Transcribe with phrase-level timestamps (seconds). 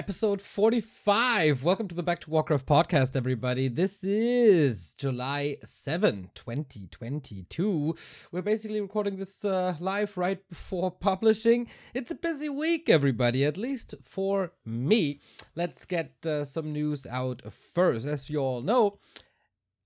[0.00, 1.62] episode 45.
[1.62, 3.68] Welcome to the Back to Warcraft podcast, everybody.
[3.68, 7.94] This is July 7, 2022.
[8.32, 11.68] We're basically recording this uh, live right before publishing.
[11.92, 15.20] It's a busy week, everybody, at least for me.
[15.54, 18.06] Let's get uh, some news out first.
[18.06, 19.00] As you all know,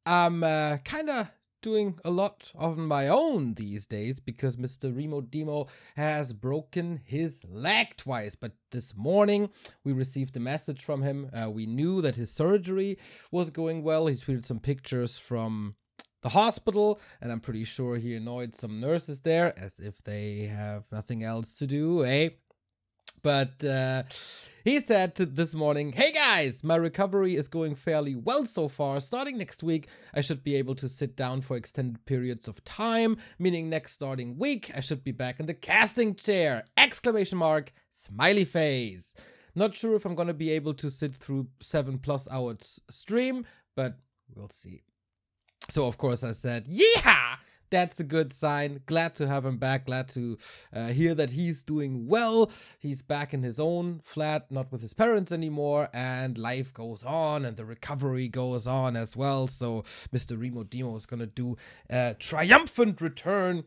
[0.07, 1.29] I'm uh, kind of
[1.65, 4.95] doing a lot on my own these days because Mr.
[4.95, 5.67] Remo Demo
[5.97, 8.37] has broken his leg twice.
[8.37, 9.49] But this morning
[9.83, 11.31] we received a message from him.
[11.33, 12.99] Uh, we knew that his surgery
[13.33, 14.07] was going well.
[14.09, 15.77] He tweeted some pictures from
[16.21, 20.85] the hospital, and I'm pretty sure he annoyed some nurses there as if they have
[20.93, 22.29] nothing else to do, eh?
[23.25, 24.03] But uh,
[24.65, 29.01] he said this morning, Hey guys, my recovery is going fairly well so far.
[29.01, 33.17] Starting next week, I should be able to sit down for extended periods of time,
[33.39, 36.67] meaning next starting week, I should be back in the casting chair!
[36.77, 39.17] Exclamation mark, smiley face.
[39.55, 43.97] Not sure if I'm gonna be able to sit through seven plus hours stream, but
[44.35, 44.83] we'll see.
[45.71, 47.37] So, of course, I said, Yeah!
[47.71, 48.81] That's a good sign.
[48.87, 49.87] Glad to have him back.
[49.87, 50.39] Glad to
[50.73, 52.51] uh, hear that he's doing well.
[52.79, 57.45] He's back in his own flat, not with his parents anymore, and life goes on
[57.45, 59.47] and the recovery goes on as well.
[59.47, 59.83] So
[60.15, 60.41] Mr.
[60.41, 61.57] Remo Demo is gonna do
[61.91, 63.65] a triumphant return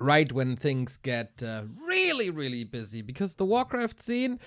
[0.00, 4.38] right when things get uh, really, really busy because the Warcraft scene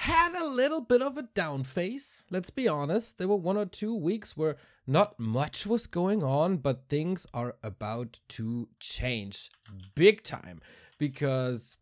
[0.00, 2.24] had a little bit of a down phase.
[2.30, 3.18] Let's be honest.
[3.18, 4.56] There were one or two weeks where
[4.86, 9.50] not much was going on, but things are about to change
[9.94, 10.62] big time
[10.96, 11.76] because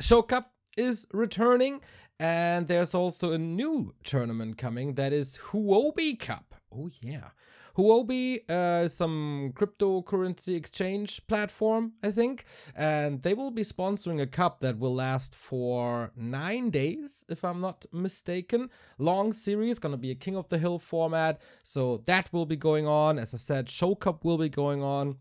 [0.00, 1.82] Show Cup is returning
[2.18, 6.56] and there's also a new tournament coming that is Huobi Cup.
[6.74, 7.28] Oh, yeah.
[7.76, 14.60] Huobi, uh, some cryptocurrency exchange platform, I think, and they will be sponsoring a cup
[14.60, 18.70] that will last for nine days, if I'm not mistaken.
[18.98, 22.86] Long series, gonna be a King of the Hill format, so that will be going
[22.86, 23.18] on.
[23.18, 25.16] As I said, Show Cup will be going on,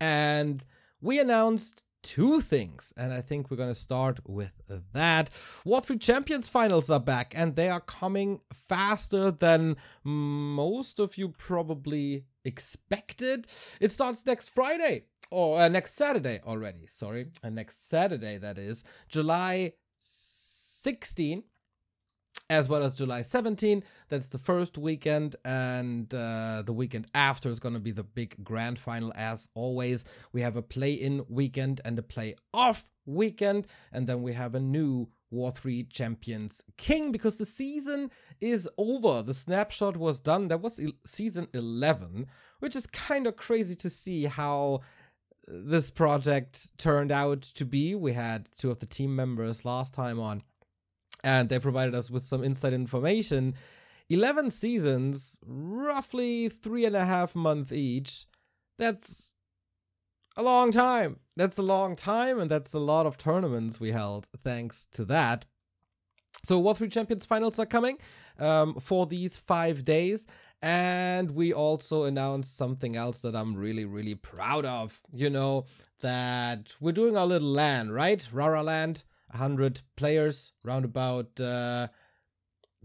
[0.00, 0.64] and
[1.00, 4.52] we announced two things, and I think we're gonna start with
[4.94, 5.28] that.
[5.66, 11.28] War 3 Champions finals are back, and they are coming faster than most of you
[11.28, 13.46] probably expected.
[13.78, 18.84] It starts next Friday, or uh, next Saturday already, sorry, and next Saturday, that is,
[19.10, 21.42] July 16
[22.50, 23.82] as well as July 17.
[24.08, 28.42] That's the first weekend, and uh, the weekend after is going to be the big
[28.42, 29.12] grand final.
[29.16, 34.22] As always, we have a play in weekend and a play off weekend, and then
[34.22, 38.10] we have a new War 3 Champions King because the season
[38.40, 39.22] is over.
[39.22, 40.48] The snapshot was done.
[40.48, 42.26] That was season 11,
[42.60, 44.80] which is kind of crazy to see how
[45.46, 47.94] this project turned out to be.
[47.94, 50.42] We had two of the team members last time on
[51.24, 53.54] and they provided us with some inside information.
[54.10, 58.24] 11 seasons, roughly three and a half month each.
[58.78, 59.34] That's
[60.36, 61.18] a long time.
[61.36, 65.44] That's a long time, and that's a lot of tournaments we held thanks to that.
[66.42, 67.98] So, War 3 Champions finals are coming
[68.38, 70.26] um, for these five days.
[70.60, 75.00] And we also announced something else that I'm really, really proud of.
[75.12, 75.66] You know,
[76.00, 78.26] that we're doing our little LAN, right?
[78.32, 81.88] Rara Land 100 players, round about uh,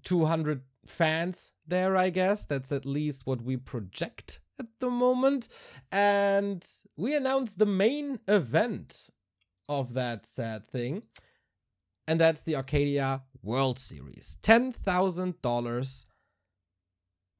[0.04, 2.46] 200 fans there, I guess.
[2.46, 5.48] That's at least what we project at the moment.
[5.92, 6.66] And
[6.98, 9.10] we announced the main event
[9.70, 11.04] of that sad thing.
[12.08, 14.38] And that's the RCADIA World Series.
[14.44, 16.06] $10,000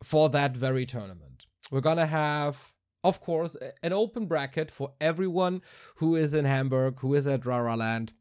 [0.04, 1.46] for that very tournament.
[1.70, 5.62] We're going to have, of course, an open bracket for everyone
[5.98, 8.14] who is in Hamburg, who is at Rara Land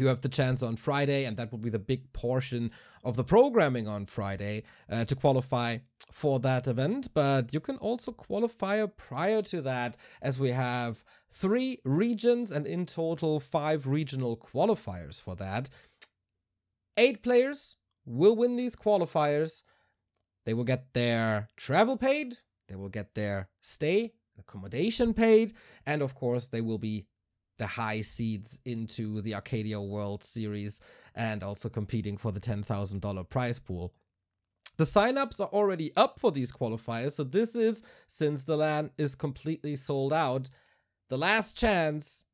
[0.00, 2.70] you have the chance on Friday, and that will be the big portion
[3.04, 5.78] of the programming on Friday uh, to qualify
[6.10, 7.08] for that event.
[7.14, 12.86] But you can also qualify prior to that, as we have three regions and in
[12.86, 15.68] total five regional qualifiers for that.
[16.96, 19.62] Eight players will win these qualifiers.
[20.44, 22.38] They will get their travel paid,
[22.68, 25.52] they will get their stay, accommodation paid,
[25.86, 27.06] and of course, they will be
[27.60, 30.80] the high seeds into the RCADIA World Series
[31.14, 33.92] and also competing for the $10,000 prize pool.
[34.78, 39.14] The signups are already up for these qualifiers, so this is, since the LAN is
[39.14, 40.48] completely sold out,
[41.10, 42.24] the last chance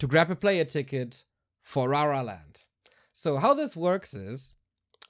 [0.00, 1.22] to grab a player ticket
[1.62, 2.64] for Rara Land.
[3.12, 4.56] So, how this works is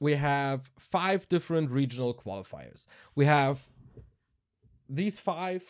[0.00, 2.86] we have five different regional qualifiers.
[3.14, 3.66] We have
[4.86, 5.62] these five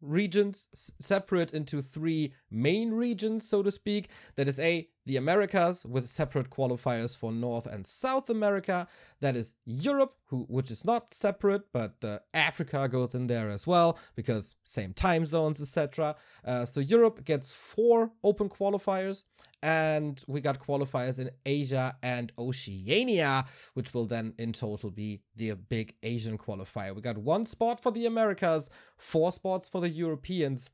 [0.00, 0.68] regions
[1.00, 4.08] separate into three main regions, so to speak.
[4.36, 8.86] That is A, the Americas with separate qualifiers for North and South America.
[9.20, 13.66] That is Europe, who which is not separate, but uh, Africa goes in there as
[13.66, 16.14] well because same time zones, etc.
[16.44, 19.24] Uh, so Europe gets four open qualifiers,
[19.62, 23.44] and we got qualifiers in Asia and Oceania,
[23.74, 26.94] which will then in total be the big Asian qualifier.
[26.94, 30.70] We got one spot for the Americas, four spots for the Europeans,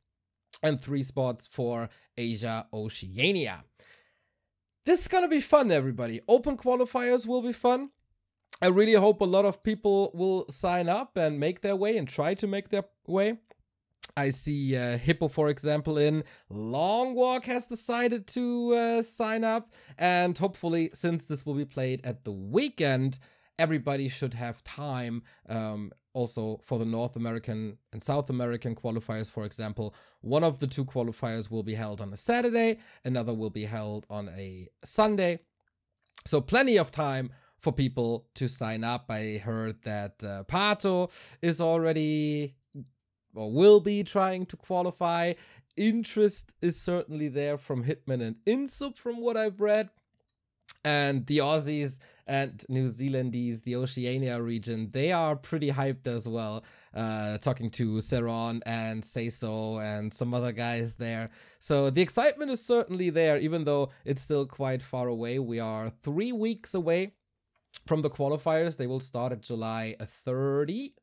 [0.62, 3.64] and three spots for Asia Oceania.
[4.86, 6.20] This is gonna be fun, everybody.
[6.28, 7.90] Open qualifiers will be fun.
[8.62, 12.06] I really hope a lot of people will sign up and make their way and
[12.06, 13.38] try to make their way.
[14.16, 19.72] I see uh, Hippo, for example, in Long Walk has decided to uh, sign up.
[19.98, 23.18] And hopefully, since this will be played at the weekend,
[23.58, 29.44] everybody should have time um, also for the North American and South American qualifiers, for
[29.44, 29.94] example.
[30.20, 34.06] One of the two qualifiers will be held on a Saturday, another will be held
[34.08, 35.40] on a Sunday.
[36.24, 39.10] So, plenty of time for people to sign up.
[39.10, 41.10] I heard that uh, Pato
[41.42, 42.54] is already
[43.34, 45.34] or will be trying to qualify.
[45.76, 49.90] Interest is certainly there from Hitman and Insup, from what I've read.
[50.84, 56.64] And the Aussies and New Zealandies, the Oceania region, they are pretty hyped as well.
[56.94, 61.28] Uh, talking to Seron and Seiso and some other guys there.
[61.58, 65.38] So the excitement is certainly there, even though it's still quite far away.
[65.38, 67.14] We are three weeks away
[67.86, 68.76] from the qualifiers.
[68.76, 70.94] They will start at July 30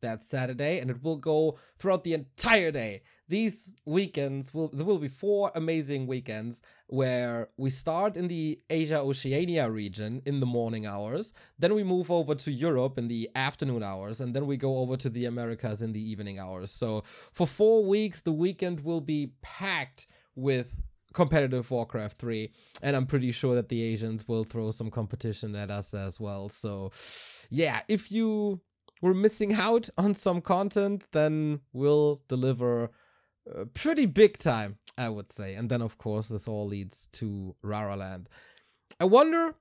[0.00, 3.02] that Saturday, and it will go throughout the entire day.
[3.28, 8.98] These weekends will there will be four amazing weekends where we start in the Asia
[8.98, 13.82] Oceania region in the morning hours, then we move over to Europe in the afternoon
[13.82, 16.70] hours, and then we go over to the Americas in the evening hours.
[16.70, 20.74] So for four weeks, the weekend will be packed with
[21.12, 22.50] competitive Warcraft 3
[22.82, 26.48] and I'm pretty sure that the Asians will throw some competition at us as well.
[26.48, 26.92] So
[27.50, 28.60] yeah, if you
[29.00, 32.90] were missing out on some content, then we'll deliver
[33.50, 35.54] uh, pretty big time, I would say.
[35.54, 38.26] And then of course this all leads to Raraland.
[38.98, 39.54] I wonder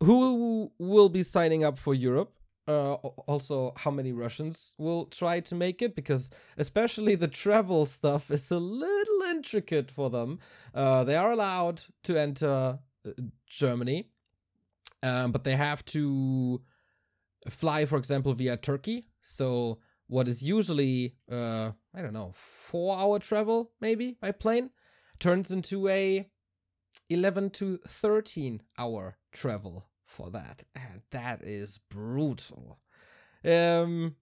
[0.00, 2.36] who will be signing up for Europe
[2.68, 8.30] uh, also how many Russians will try to make it because especially the travel stuff
[8.30, 10.38] is a little intricate for them.
[10.74, 13.10] Uh, they are allowed to enter uh,
[13.46, 14.08] Germany,
[15.02, 16.60] um, but they have to
[17.48, 19.06] fly, for example, via Turkey.
[19.22, 19.78] So
[20.08, 24.70] what is usually uh, I don't know four hour travel maybe by plane
[25.18, 26.28] turns into a
[27.10, 30.64] 11 to 13 hour travel for that.
[30.74, 32.78] And that is brutal.
[33.44, 34.16] Um,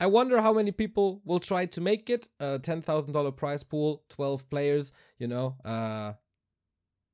[0.00, 2.28] I wonder how many people will try to make it.
[2.40, 5.56] A $10,000 prize pool, 12 players, you know.
[5.64, 6.12] Uh,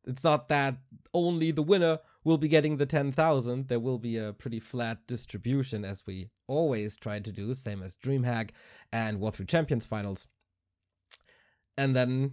[0.06, 0.76] it's not that
[1.12, 3.68] only the winner will be getting the 10,000.
[3.68, 7.96] There will be a pretty flat distribution as we always try to do, same as
[7.96, 8.50] DreamHack
[8.92, 10.26] and War 3 Champions finals.
[11.76, 12.32] And then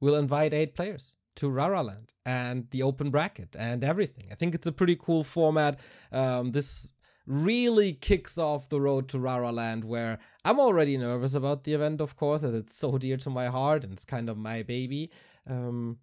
[0.00, 4.26] we'll invite eight players to Raraland and the open bracket and everything.
[4.30, 5.78] I think it's a pretty cool format.
[6.10, 6.92] Um, this
[7.26, 12.16] really kicks off the road to Raraland, where I'm already nervous about the event, of
[12.16, 15.10] course, as it's so dear to my heart and it's kind of my baby.
[15.48, 15.98] Um,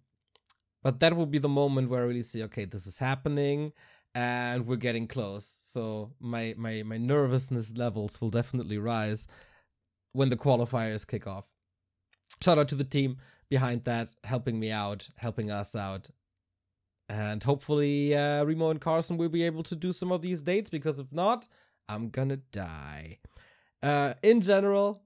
[0.82, 3.72] but that will be the moment where I really see, okay, this is happening
[4.14, 5.58] and we're getting close.
[5.60, 9.26] So my my my nervousness levels will definitely rise
[10.12, 11.44] when the qualifiers kick off.
[12.42, 13.18] Shout out to the team
[13.48, 16.10] behind that, helping me out, helping us out.
[17.08, 20.68] And hopefully, uh, Remo and Carson will be able to do some of these dates
[20.68, 21.48] because if not,
[21.88, 23.18] I'm gonna die.
[23.82, 25.02] Uh, in general,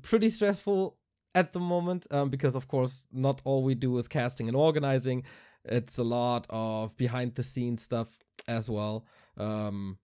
[0.00, 0.96] pretty stressful
[1.34, 5.24] at the moment um, because, of course, not all we do is casting and organizing.
[5.64, 8.08] It's a lot of behind the scenes stuff
[8.48, 9.06] as well.
[9.36, 9.98] Um,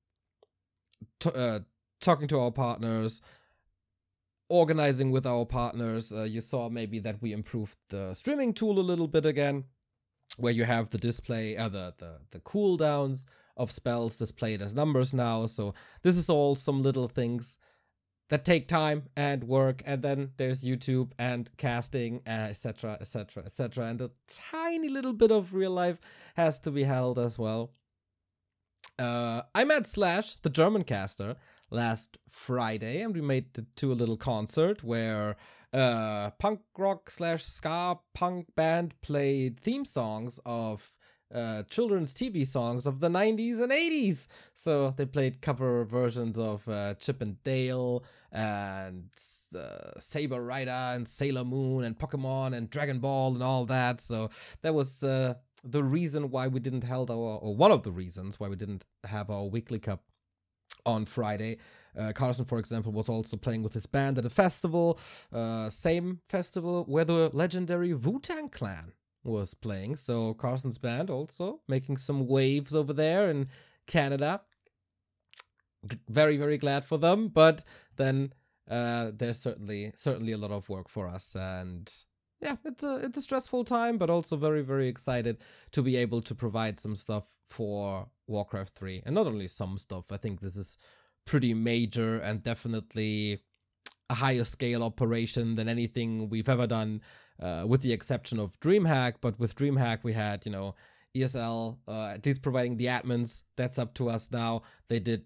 [1.21, 1.61] t- uh,
[2.01, 3.21] talking to our partners,
[4.49, 6.13] organizing with our partners.
[6.13, 9.65] Uh, you saw maybe that we improved the streaming tool a little bit again,
[10.37, 13.25] where you have the display, uh, the, the, the cooldowns
[13.57, 15.47] of spells displayed as numbers now.
[15.47, 17.59] So this is all some little things
[18.29, 24.01] that take time and work and then there's youtube and casting etc etc etc and
[24.01, 25.99] a tiny little bit of real life
[26.37, 27.73] has to be held as well.
[28.99, 31.37] Uh, i met slash the german caster
[31.71, 35.37] last Friday, and we made it to a little concert where
[35.73, 40.93] uh, punk rock slash ska punk band played theme songs of
[41.35, 44.27] uh, children's TV songs of the 90s and 80s.
[44.55, 49.05] So they played cover versions of uh, Chip and Dale and
[49.55, 54.01] uh, Saber Rider and Sailor Moon and Pokemon and Dragon Ball and all that.
[54.01, 54.31] So
[54.63, 58.41] that was uh, the reason why we didn't held our, or one of the reasons
[58.41, 60.03] why we didn't have our weekly cup
[60.87, 61.59] on Friday.
[61.97, 64.99] Uh, Carson, for example, was also playing with his band at a festival,
[65.33, 68.93] uh, same festival where the legendary Wu Tang Clan
[69.25, 69.97] was playing.
[69.97, 73.49] So Carson's band also making some waves over there in
[73.87, 74.43] Canada.
[76.09, 77.29] Very, very glad for them.
[77.29, 77.65] But
[77.97, 78.33] then
[78.71, 81.91] uh, there's certainly certainly a lot of work for us, and
[82.41, 85.39] yeah, it's a it's a stressful time, but also very, very excited
[85.73, 89.03] to be able to provide some stuff for Warcraft 3.
[89.07, 90.77] And not only some stuff, I think this is
[91.25, 93.41] pretty major and definitely
[94.11, 97.01] a higher scale operation than anything we've ever done,
[97.41, 99.15] uh, with the exception of DreamHack.
[99.21, 100.75] But with DreamHack, we had, you know,
[101.17, 103.43] ESL, uh, at least providing the admins.
[103.57, 104.63] That's up to us now.
[104.89, 105.25] They did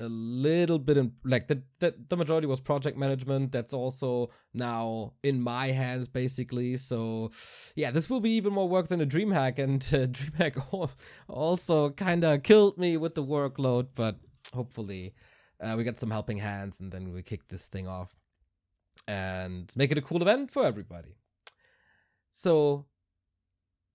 [0.00, 5.12] a little bit in like the, the the majority was project management that's also now
[5.22, 7.30] in my hands basically so
[7.76, 10.90] yeah this will be even more work than a dreamhack and uh, dreamhack
[11.28, 14.16] also kind of killed me with the workload but
[14.52, 15.14] hopefully
[15.60, 18.21] uh, we get some helping hands and then we kick this thing off
[19.06, 21.16] and make it a cool event for everybody
[22.30, 22.86] so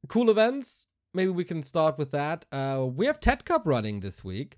[0.08, 4.24] cool events maybe we can start with that uh, we have ted cup running this
[4.24, 4.58] week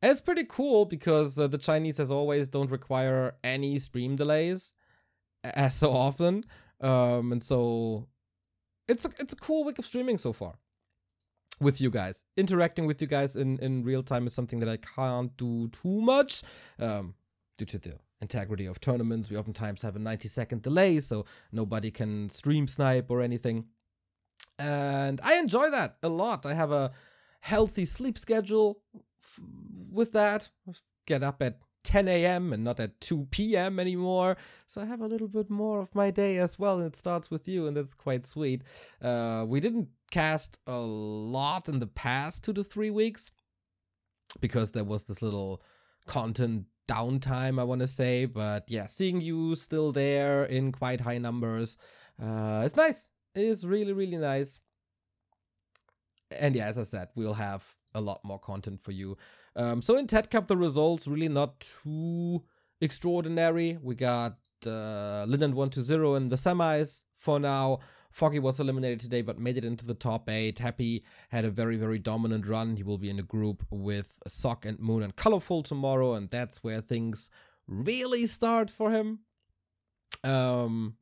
[0.00, 4.74] and it's pretty cool because uh, the Chinese, as always, don't require any stream delays
[5.42, 6.44] as so often.
[6.80, 8.06] Um, and so
[8.86, 10.54] it's a, it's a cool week of streaming so far
[11.60, 12.24] with you guys.
[12.36, 16.00] Interacting with you guys in, in real time is something that I can't do too
[16.00, 16.42] much
[16.78, 17.14] um,
[17.56, 19.30] due to the integrity of tournaments.
[19.30, 23.66] We oftentimes have a 90 second delay, so nobody can stream snipe or anything.
[24.58, 26.44] And I enjoy that a lot.
[26.44, 26.90] I have a
[27.40, 28.80] healthy sleep schedule
[29.90, 30.50] with that.
[31.06, 32.52] Get up at 10 a.m.
[32.52, 33.78] and not at 2 p.m.
[33.78, 34.36] anymore.
[34.66, 36.78] So I have a little bit more of my day as well.
[36.78, 38.62] And it starts with you, and that's quite sweet.
[39.00, 43.30] Uh, we didn't cast a lot in the past two to three weeks
[44.40, 45.62] because there was this little
[46.06, 48.24] content downtime, I want to say.
[48.24, 51.76] But yeah, seeing you still there in quite high numbers,
[52.20, 53.10] uh, it's nice.
[53.34, 54.60] It is really, really nice.
[56.30, 57.64] And yeah, as I said, we'll have
[57.94, 59.16] a lot more content for you.
[59.56, 62.42] Um, so in TED Cup, the results really not too
[62.80, 63.78] extraordinary.
[63.82, 67.80] We got uh, Linden 1 to 0 in the semis for now.
[68.18, 70.58] Foggy was eliminated today but made it into the top 8.
[70.58, 72.74] Happy had a very, very dominant run.
[72.74, 76.64] He will be in a group with Sok and Moon and Colorful tomorrow, and that's
[76.64, 77.30] where things
[77.68, 79.20] really start for him.
[80.24, 80.96] Um,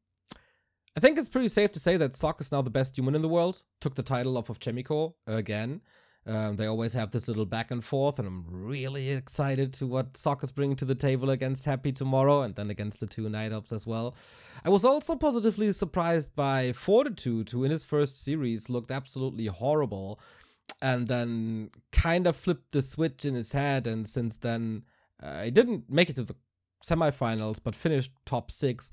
[0.95, 3.23] I think it's pretty safe to say that Sok is now the best human in
[3.23, 3.63] the world.
[3.81, 5.81] Took the title off of Chemico again.
[6.26, 10.16] Um, they always have this little back and forth, and I'm really excited to what
[10.16, 13.73] Soccer's bringing to the table against Happy tomorrow, and then against the two Night Elves
[13.73, 14.16] as well.
[14.64, 20.18] I was also positively surprised by Fortitude, who in his first series looked absolutely horrible,
[20.83, 24.83] and then kind of flipped the switch in his head, and since then,
[25.23, 26.35] uh, he didn't make it to the
[26.85, 28.90] semifinals, but finished top six,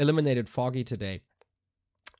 [0.00, 1.20] eliminated Foggy today.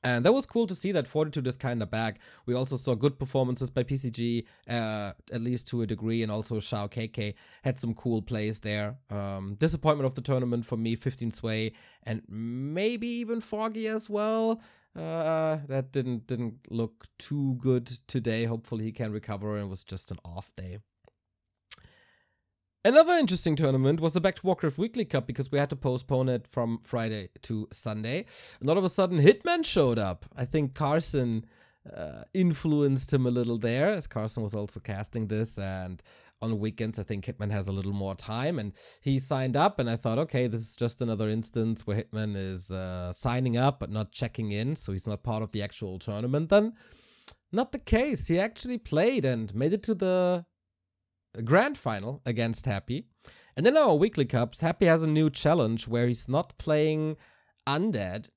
[0.03, 2.19] And that was cool to see that Fortitude is kind of back.
[2.45, 6.59] We also saw good performances by PCG, uh, at least to a degree, and also
[6.59, 7.33] Shao KK
[7.63, 8.97] had some cool plays there.
[9.09, 11.71] Um, disappointment of the tournament for me, 15 Sway,
[12.03, 14.61] and maybe even Foggy as well.
[14.95, 18.43] Uh, that didn't didn't look too good today.
[18.45, 20.79] Hopefully he can recover and was just an off day.
[22.85, 26.27] Another interesting tournament was the Back to Warcraft Weekly Cup because we had to postpone
[26.27, 28.25] it from Friday to Sunday.
[28.59, 30.25] And all of a sudden, Hitman showed up.
[30.35, 31.45] I think Carson
[31.95, 35.57] uh, influenced him a little there, as Carson was also casting this.
[35.57, 36.03] And
[36.41, 38.59] on weekends, I think Hitman has a little more time.
[38.59, 42.35] And he signed up, and I thought, okay, this is just another instance where Hitman
[42.35, 44.75] is uh, signing up but not checking in.
[44.75, 46.73] So he's not part of the actual tournament then.
[47.53, 48.27] Not the case.
[48.27, 50.43] He actually played and made it to the
[51.41, 53.07] grand final against Happy.
[53.55, 57.17] And then our weekly cups, Happy has a new challenge where he's not playing
[57.67, 58.29] Undead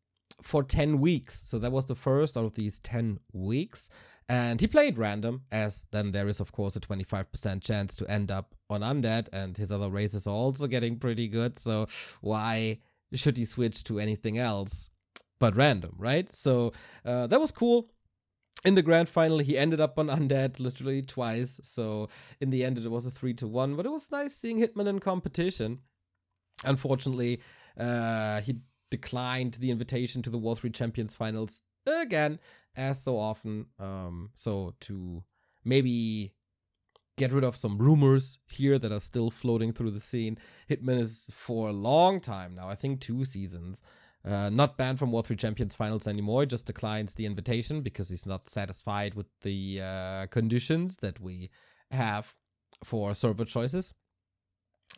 [0.43, 1.41] for 10 weeks.
[1.41, 3.89] So that was the first out of these 10 weeks.
[4.29, 8.31] And he played random, as then there is, of course, a 25% chance to end
[8.31, 9.29] up on Undead.
[9.33, 11.59] And his other races are also getting pretty good.
[11.59, 11.87] So
[12.21, 12.81] why
[13.15, 14.91] should he switch to anything else
[15.39, 16.29] but random, right?
[16.31, 16.73] So
[17.05, 17.89] uh, that was cool
[18.65, 21.61] in the grand final, he ended up on Undead literally twice.
[21.63, 22.09] So
[22.41, 23.77] in the end, it was a three to one.
[23.77, 25.81] But it was nice seeing Hitman in competition.
[26.65, 27.41] Unfortunately,
[27.79, 28.57] uh, he
[28.91, 32.39] declined the invitation to the War 3 Champions finals again,
[32.77, 33.67] as so often.
[33.79, 35.23] Um, so to
[35.65, 36.33] maybe
[37.17, 40.39] get rid of some rumors here that are still floating through the scene.
[40.71, 43.81] Hitman is for a long time now, I think two seasons,
[44.27, 48.27] uh, not banned from War 3 Champions finals anymore, just declines the invitation because he's
[48.27, 51.51] not satisfied with the uh, conditions that we
[51.91, 52.35] have
[52.85, 53.95] for server choices.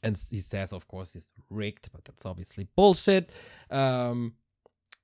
[0.02, 3.30] And he says, of course, he's rigged, but that's obviously bullshit.
[3.70, 4.35] Um,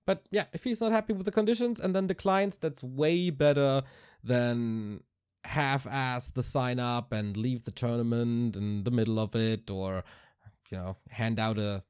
[0.06, 3.82] but yeah, if he's not happy with the conditions and then declines, that's way better
[4.22, 5.00] than
[5.44, 10.02] half-ass the sign up and leave the tournament in the middle of it or
[10.70, 11.82] you know hand out a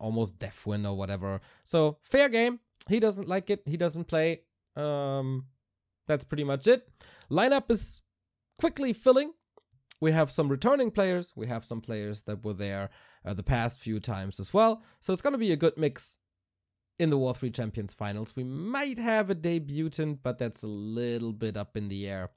[0.00, 1.40] almost death win or whatever.
[1.62, 2.60] So fair game.
[2.88, 3.62] He doesn't like it.
[3.66, 4.40] He doesn't play.
[4.76, 5.46] Um
[6.08, 6.88] that's pretty much it.
[7.30, 8.00] Lineup is
[8.58, 9.32] quickly filling.
[10.00, 11.34] We have some returning players.
[11.36, 12.90] We have some players that were there
[13.24, 14.82] uh, the past few times as well.
[15.00, 16.16] So it's going to be a good mix
[16.98, 18.34] in the War 3 Champions finals.
[18.34, 22.30] We might have a debutant, but that's a little bit up in the air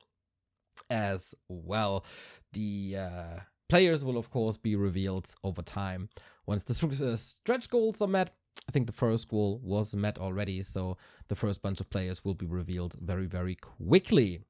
[0.89, 2.05] as well.
[2.51, 3.39] The uh,
[3.74, 6.08] players will, of course, be revealed over time
[6.46, 8.36] once the uh, stretch goals are met.
[8.70, 10.96] I think the first goal was met already, so
[11.27, 14.42] the first bunch of players will be revealed very, very quickly.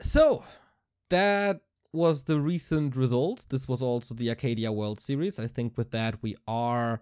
[0.00, 0.44] So,
[1.08, 3.46] that was the recent results.
[3.46, 5.40] This was also the RCADIA World Series.
[5.40, 7.00] I think with that, we are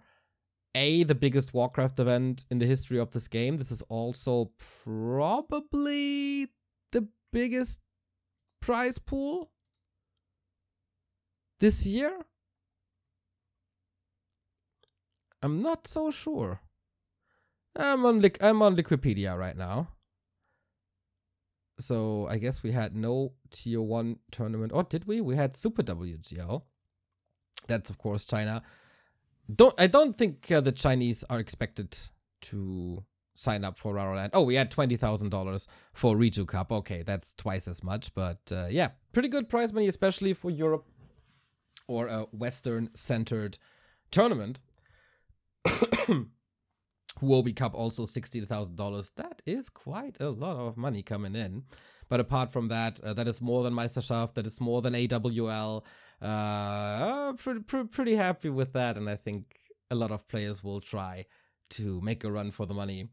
[0.74, 3.58] a the biggest Warcraft event in the history of this game.
[3.58, 4.52] This is also
[4.82, 6.48] probably
[6.92, 7.80] the biggest
[8.62, 9.50] prize pool
[11.60, 12.12] this year?
[15.42, 16.60] I'm not so sure.
[17.76, 19.88] I'm on I'm on Wikipedia right now.
[21.78, 24.72] So I guess we had no tier one tournament.
[24.74, 25.20] Or did we?
[25.20, 26.62] We had Super WGL.
[27.68, 28.62] That's of course China.
[29.54, 31.96] Don't I don't think uh, the Chinese are expected
[32.40, 34.30] to sign up for Land.
[34.34, 36.72] Oh, we had twenty thousand dollars for Riju Cup.
[36.72, 40.86] Okay, that's twice as much, but uh, yeah, pretty good prize money, especially for Europe
[41.88, 43.58] or a Western-centered
[44.10, 44.60] tournament.
[47.20, 49.10] Huobi Cup also sixty thousand dollars.
[49.16, 51.64] That is quite a lot of money coming in.
[52.08, 54.34] But apart from that, uh, that is more than Meisterschaft.
[54.34, 55.84] That is more than AWL.
[56.22, 59.56] Uh, pretty happy with that, and I think
[59.90, 61.26] a lot of players will try
[61.70, 63.08] to make a run for the money.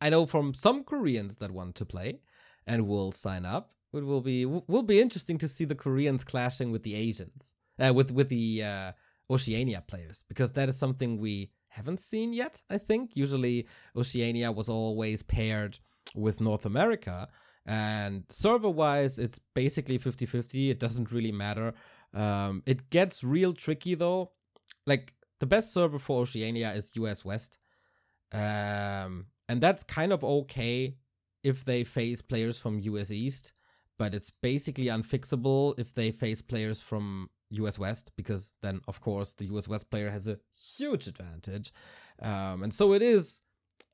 [0.00, 2.20] I know from some Koreans that want to play
[2.66, 3.72] and will sign up.
[3.94, 7.92] It will be will be interesting to see the Koreans clashing with the Asians, uh,
[7.94, 8.92] with with the uh,
[9.30, 12.60] Oceania players, because that is something we haven't seen yet.
[12.70, 15.78] I think usually Oceania was always paired
[16.14, 17.28] with North America,
[17.66, 20.70] and server wise, it's basically 50 50.
[20.70, 21.74] It doesn't really matter.
[22.12, 24.32] Um, it gets real tricky though.
[24.86, 27.58] Like the best server for Oceania is US West.
[28.32, 30.96] Um, and that's kind of okay
[31.42, 33.52] if they face players from US East,
[33.98, 39.34] but it's basically unfixable if they face players from US West, because then, of course,
[39.34, 41.72] the US West player has a huge advantage.
[42.20, 43.42] Um, and so it is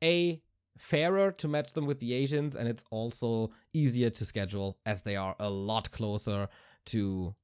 [0.03, 0.41] a
[0.79, 5.17] fairer to match them with the Asians, and it's also easier to schedule as they
[5.17, 6.49] are a lot closer
[6.87, 7.35] to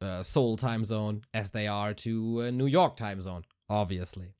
[0.00, 4.34] uh, Seoul time zone as they are to uh, New York time zone, obviously.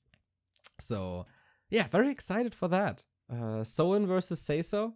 [0.78, 1.26] So
[1.70, 3.04] yeah, very excited for that.
[3.30, 4.94] Uh, Soin versus Seiso.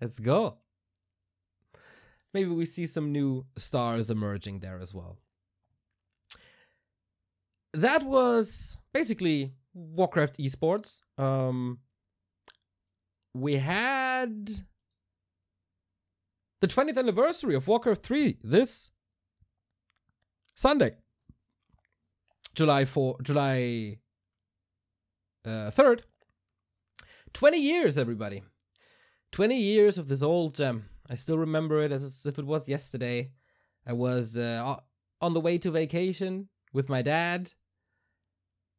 [0.00, 0.58] Let's go.
[2.32, 5.18] Maybe we see some new stars emerging there as well.
[7.72, 11.02] That was basically Warcraft esports.
[11.18, 11.78] Um,
[13.34, 14.50] we had
[16.60, 18.90] the 20th anniversary of Warcraft 3 this
[20.56, 20.96] Sunday.
[22.54, 23.98] July 4 July
[25.44, 26.02] uh, third,
[27.32, 28.42] 20 years, everybody.
[29.32, 30.89] 20 years of this old gem.
[31.10, 33.32] I still remember it as if it was yesterday.
[33.84, 34.76] I was uh,
[35.20, 37.52] on the way to vacation with my dad,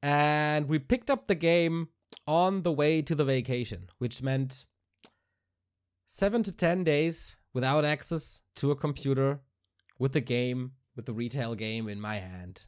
[0.01, 1.89] and we picked up the game
[2.25, 4.65] on the way to the vacation, which meant
[6.05, 9.41] seven to 10 days without access to a computer
[9.99, 12.63] with the game, with the retail game in my hand.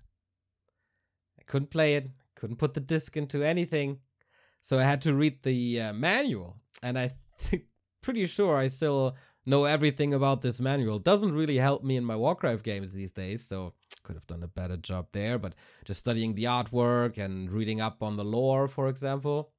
[1.39, 3.99] I couldn't play it, couldn't put the disc into anything.
[4.62, 6.58] So I had to read the uh, manual.
[6.82, 7.63] And I think
[8.02, 10.99] pretty sure I still know everything about this manual.
[10.99, 14.47] Doesn't really help me in my Warcraft games these days, so could have done a
[14.47, 15.38] better job there.
[15.38, 15.53] But
[15.86, 19.51] just studying the artwork and reading up on the lore, for example,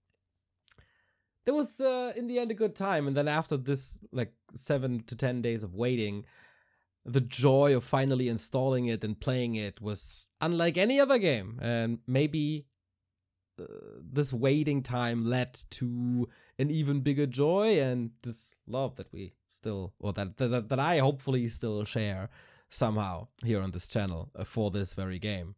[1.44, 3.06] there was uh, in the end a good time.
[3.06, 6.24] And then after this, like seven to ten days of waiting,
[7.04, 11.58] the joy of finally installing it and playing it was unlike any other game.
[11.60, 12.66] And maybe
[13.60, 13.64] uh,
[14.00, 19.92] this waiting time led to an even bigger joy and this love that we still
[20.00, 22.30] or that that, that I hopefully still share
[22.68, 25.54] somehow here on this channel uh, for this very game.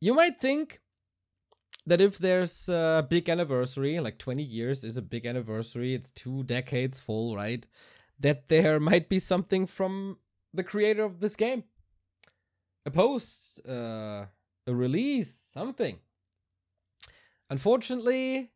[0.00, 0.80] You might think
[1.86, 6.42] that if there's a big anniversary, like 20 years is a big anniversary, it's two
[6.44, 7.66] decades full, right?
[8.18, 10.18] That there might be something from
[10.52, 11.64] the creator of this game.
[12.86, 14.26] A post, uh,
[14.66, 15.98] a release, something.
[17.50, 18.50] Unfortunately,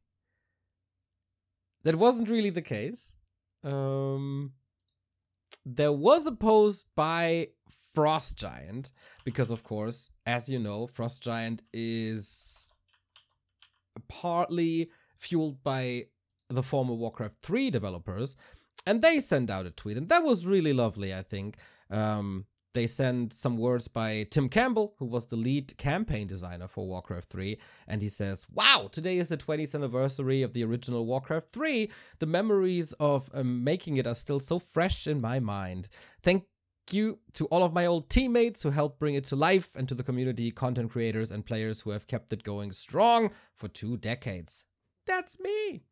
[1.85, 3.16] that wasn't really the case.
[3.62, 4.53] Um,
[5.64, 7.49] there was a post by
[7.94, 8.90] Frost Giant,
[9.25, 12.71] because of course, as you know, Frost Giant is
[14.09, 16.07] partly fueled by
[16.49, 18.37] the former Warcraft 3 developers,
[18.87, 21.57] and they sent out a tweet, and that was really lovely, I think.
[21.90, 26.87] Um, they sent some words by Tim Campbell, who was the lead campaign designer for
[26.87, 31.50] Warcraft 3, and he says, Wow, today is the 20th anniversary of the original Warcraft
[31.50, 31.90] 3.
[32.18, 35.88] The memories of um, making it are still so fresh in my mind.
[36.22, 36.44] Thank
[36.90, 39.94] you to all of my old teammates who helped bring it to life, and to
[39.94, 44.64] the community, content creators, and players who have kept it going strong for two decades.
[45.07, 45.83] That's me.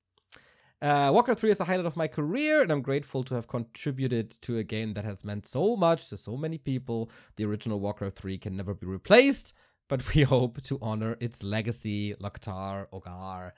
[0.82, 4.30] Uh, Warcraft 3 is a highlight of my career, and I'm grateful to have contributed
[4.42, 7.10] to a game that has meant so much to so many people.
[7.36, 9.54] The original Warcraft 3 can never be replaced,
[9.88, 13.52] but we hope to honor its legacy, Loktar Ogar.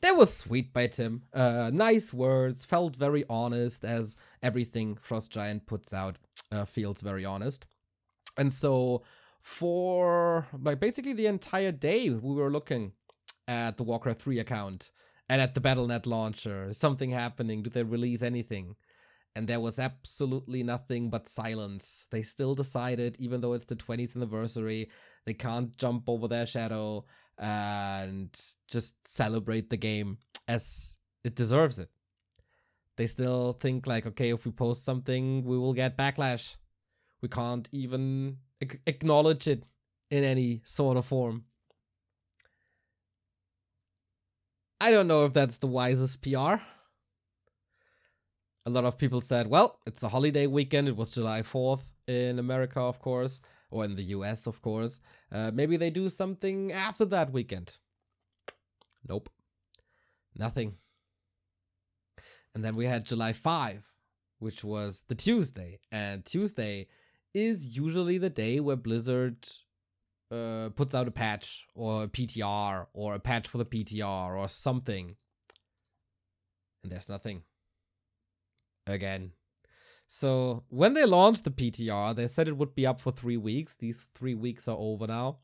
[0.00, 1.24] That was sweet by Tim.
[1.32, 6.16] Uh, nice words, felt very honest, as everything Frost Giant puts out
[6.50, 7.66] uh, feels very honest.
[8.38, 9.02] And so,
[9.42, 12.92] for like basically the entire day, we were looking
[13.46, 14.90] at the Warcraft 3 account
[15.28, 17.62] and at the Battle.net launcher, is something happening?
[17.62, 18.76] Do they release anything?
[19.34, 22.06] And there was absolutely nothing but silence.
[22.10, 24.90] They still decided, even though it's the 20th anniversary,
[25.24, 27.06] they can't jump over their shadow
[27.38, 28.28] and
[28.68, 31.88] just celebrate the game as it deserves it.
[32.98, 36.56] They still think, like, okay, if we post something, we will get backlash.
[37.22, 39.64] We can't even acknowledge it
[40.10, 41.44] in any sort of form.
[44.82, 46.56] I don't know if that's the wisest PR.
[48.66, 50.88] A lot of people said, well, it's a holiday weekend.
[50.88, 53.40] It was July 4th in America, of course,
[53.70, 54.98] or in the US, of course.
[55.30, 57.78] Uh, maybe they do something after that weekend.
[59.08, 59.30] Nope.
[60.36, 60.74] Nothing.
[62.52, 63.88] And then we had July 5,
[64.40, 65.78] which was the Tuesday.
[65.92, 66.88] And Tuesday
[67.32, 69.46] is usually the day where Blizzard
[70.32, 74.48] uh, puts out a patch or a PTR or a patch for the PTR or
[74.48, 75.16] something.
[76.82, 77.42] And there's nothing.
[78.86, 79.32] Again.
[80.08, 83.74] So when they launched the PTR, they said it would be up for three weeks.
[83.74, 85.38] These three weeks are over now.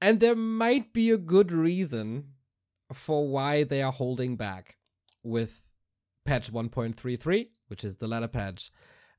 [0.00, 2.34] And there might be a good reason
[2.92, 4.76] for why they are holding back
[5.22, 5.62] with
[6.26, 8.70] patch 1.33, which is the ladder patch.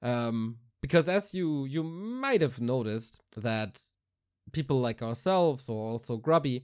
[0.02, 3.80] Um, because as you you might have noticed that
[4.52, 6.64] people like ourselves or also grubby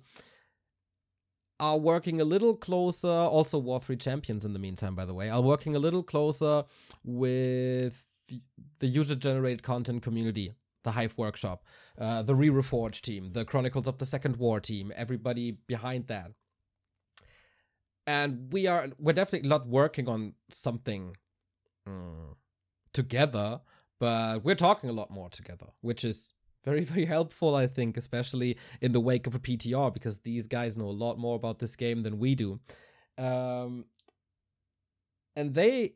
[1.60, 3.08] are working a little closer
[3.38, 6.64] also war 3 champions in the meantime by the way are working a little closer
[7.04, 8.06] with
[8.80, 10.54] the user generated content community
[10.84, 11.66] the hive workshop
[11.98, 16.32] uh, the re-reforged team the chronicles of the second war team everybody behind that.
[18.08, 21.16] And we are we're definitely not working on something
[21.88, 22.36] mm,
[22.94, 23.62] together
[24.02, 26.34] but we're talking a lot more together, which is
[26.66, 30.76] very, very helpful, I think, especially in the wake of a PTR, because these guys
[30.76, 32.60] know a lot more about this game than we do.
[33.20, 33.86] Um,
[35.36, 35.94] and they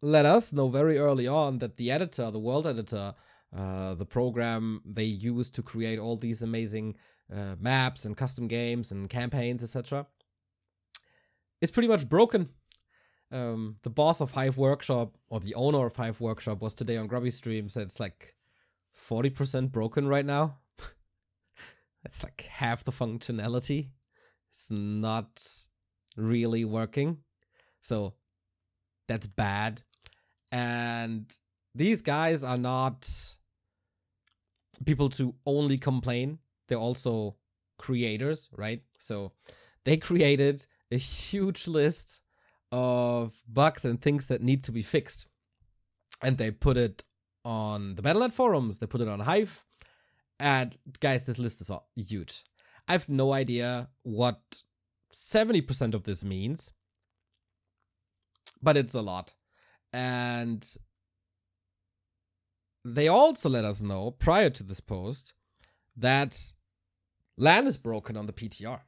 [0.00, 3.14] let us know very early on that the editor, the world editor,
[3.54, 6.94] uh, the program they use to create all these amazing
[7.34, 10.06] uh, maps and custom games and campaigns, etc.,
[11.60, 12.48] is pretty much broken
[13.32, 17.06] um, the boss of Hive Workshop or the owner of Hive Workshop was today on
[17.06, 17.68] Grubby Stream.
[17.68, 18.34] Said it's like
[18.92, 20.58] forty percent broken right now.
[22.04, 23.90] it's like half the functionality.
[24.50, 25.42] It's not
[26.16, 27.18] really working,
[27.80, 28.14] so
[29.06, 29.82] that's bad.
[30.50, 31.32] And
[31.74, 33.08] these guys are not
[34.84, 36.38] people to only complain.
[36.68, 37.36] They're also
[37.78, 38.82] creators, right?
[38.98, 39.32] So
[39.84, 42.20] they created a huge list
[42.72, 45.26] of bugs and things that need to be fixed.
[46.22, 47.02] And they put it
[47.44, 49.64] on the Battle.net forums, they put it on Hive.
[50.38, 52.44] And guys, this list is huge.
[52.88, 54.40] I have no idea what
[55.12, 56.72] 70% of this means,
[58.62, 59.34] but it's a lot.
[59.92, 60.66] And
[62.84, 65.34] they also let us know prior to this post
[65.96, 66.52] that
[67.36, 68.80] LAN is broken on the PTR.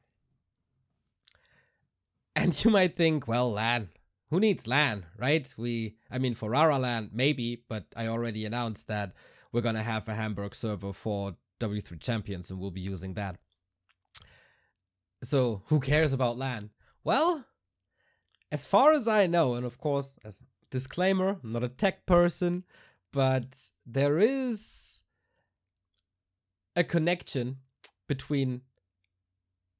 [2.35, 3.89] And you might think, well, LAN,
[4.29, 5.53] who needs LAN, right?
[5.57, 9.13] We, I mean, for Rara LAN, maybe, but I already announced that
[9.51, 13.37] we're going to have a Hamburg server for W3 Champions and we'll be using that.
[15.23, 16.71] So who cares about LAN?
[17.03, 17.45] Well,
[18.51, 22.63] as far as I know, and of course, as disclaimer, I'm not a tech person,
[23.11, 25.03] but there is
[26.75, 27.57] a connection
[28.07, 28.61] between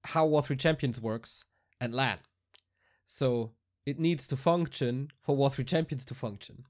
[0.05, 1.45] how War 3 Champions works
[1.81, 2.19] and LAN.
[3.05, 3.51] So
[3.85, 6.65] it needs to function for War 3 Champions to function.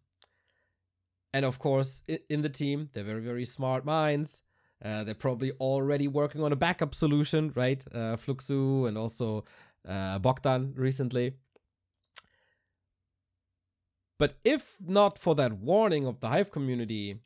[1.34, 4.42] And of course, in the team, they're very, very smart minds.
[4.84, 7.84] Uh, they're probably already working on a backup solution, right?
[7.94, 9.46] Uh, Fluxu and also
[9.88, 11.34] uh, Bogdan recently.
[14.20, 17.18] But if not for that warning of the Hive community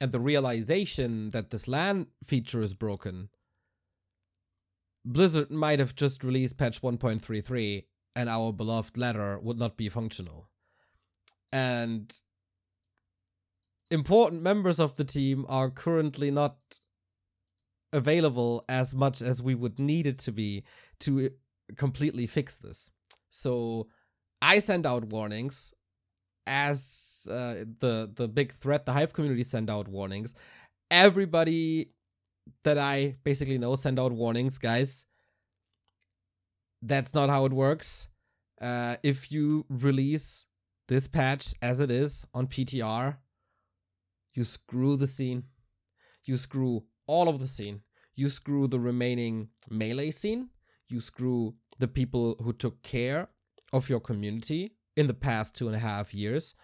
[0.00, 3.30] and the realization that this LAN feature is broken,
[5.04, 7.84] Blizzard might have just released patch 1.33
[8.16, 10.48] and our beloved ladder would not be functional.
[11.52, 12.12] And
[13.90, 16.56] important members of the team are currently not
[17.92, 20.64] available as much as we would need it to be
[21.00, 21.30] to
[21.76, 22.90] completely fix this.
[23.30, 23.88] So
[24.42, 25.72] I send out warnings
[26.46, 30.34] as uh, the the big threat the hive community send out warnings.
[30.90, 31.90] Everybody
[32.64, 35.04] that I basically know send out warnings, guys.
[36.82, 38.08] That's not how it works.
[38.60, 40.46] Uh, if you release
[40.88, 43.16] this patch as it is on PTR,
[44.34, 45.44] you screw the scene.
[46.24, 47.82] You screw all of the scene.
[48.14, 50.50] You screw the remaining melee scene.
[50.88, 53.28] You screw the people who took care
[53.72, 56.54] of your community in the past two and a half years.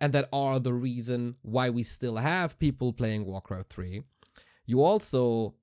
[0.00, 4.02] And that are the reason why we still have people playing Warcraft 3
[4.68, 5.54] you also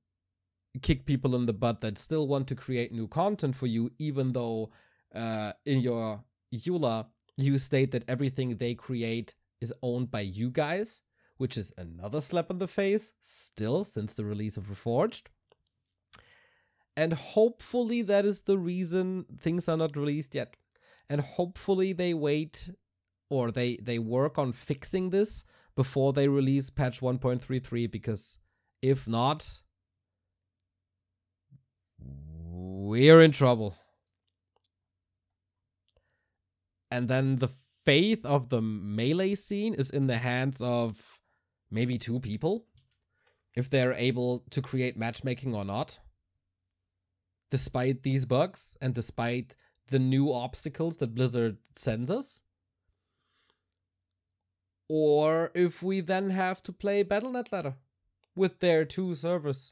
[0.82, 4.34] kick people in the butt that still want to create new content for you, even
[4.34, 4.72] though
[5.14, 7.06] uh, in your EULA
[7.38, 11.02] you state that everything they create is owned by you guys,
[11.38, 15.28] which is another slap in the face, still, since the release of Reforged.
[16.98, 20.56] And hopefully that is the reason things are not released yet.
[21.10, 22.72] And hopefully they wait
[23.30, 25.44] or they, they work on fixing this
[25.76, 28.40] before they release patch 1.33 because
[28.90, 29.58] if not,
[31.98, 33.76] we're in trouble.
[36.92, 37.50] And then the
[37.84, 41.20] faith of the melee scene is in the hands of
[41.72, 42.66] maybe two people,
[43.56, 46.00] if they're able to create matchmaking or not.
[47.50, 49.56] Despite these bugs and despite
[49.88, 52.44] the new obstacles that Blizzard sends us.
[54.88, 57.76] Or if we then have to play Battle.net ladder
[58.36, 59.72] with their two servers.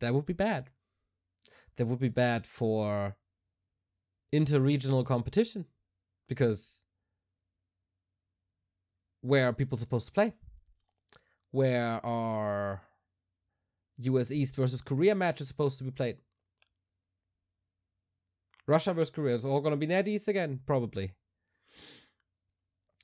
[0.00, 0.70] That would be bad.
[1.76, 3.16] That would be bad for
[4.32, 5.66] interregional competition
[6.28, 6.84] because
[9.20, 10.34] where are people supposed to play?
[11.50, 12.82] Where are
[13.98, 16.18] US East versus Korea matches supposed to be played?
[18.68, 21.12] Russia versus Korea is all gonna be NetEase again, probably.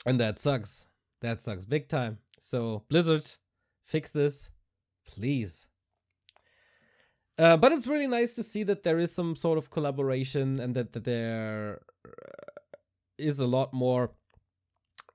[0.07, 0.87] And that sucks.
[1.23, 2.19] That sucks big time.
[2.39, 3.27] So Blizzard,
[3.87, 4.51] fix this,
[5.07, 5.67] please.
[7.39, 10.75] Uh, but it's really nice to see that there is some sort of collaboration and
[10.75, 14.13] that, that there uh, a lot more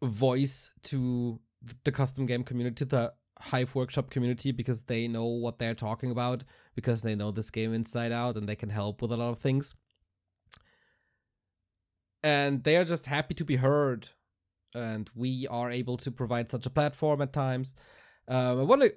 [0.04, 1.40] voice to
[1.84, 6.12] the custom game community, to the Hive Workshop community, because they know what they're talking
[6.12, 6.44] about,
[6.76, 9.40] because they know this game inside out and they can help with a lot of
[9.40, 9.76] things
[12.24, 14.10] and they are just happy to be heard.
[14.76, 17.76] And we are able to provide such a platform at times.
[18.28, 18.94] Um, i want to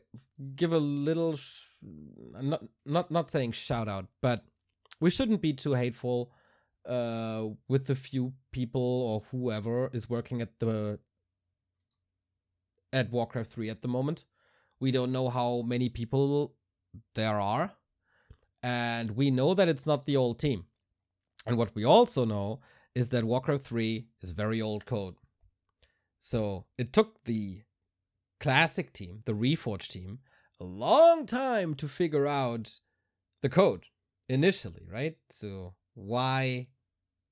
[0.55, 4.45] give a little sh- not not not saying shout out but
[5.01, 6.31] we shouldn't be too hateful
[6.87, 10.99] uh, with the few people or whoever is working at the
[12.93, 14.27] at warcraft 3 at the moment.
[14.81, 16.55] We don't know how many people
[17.15, 17.73] there are
[18.63, 20.67] and we know that it's not the old team.
[21.47, 22.61] And what we also know
[22.95, 25.15] is that Warcraft 3 is very old code.
[26.19, 27.63] So it took the
[28.39, 30.21] classic team, the Reforged team,
[30.61, 32.79] a long time to figure out
[33.41, 33.87] the code
[34.29, 35.17] initially, right?
[35.31, 36.69] So why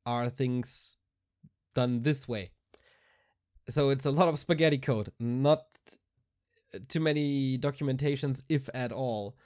[0.07, 0.97] are things
[1.75, 2.51] done this way?
[3.69, 5.63] So it's a lot of spaghetti code, not
[6.89, 9.37] too many documentations, if at all.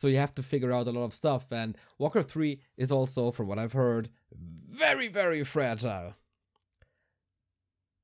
[0.00, 1.52] So you have to figure out a lot of stuff.
[1.52, 6.14] And Walker 3 is also, from what I've heard, very, very fragile.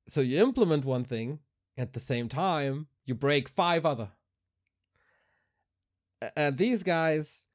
[0.07, 1.39] So you implement one thing,
[1.75, 4.09] at the same time, you break five other.
[6.35, 7.45] And these guys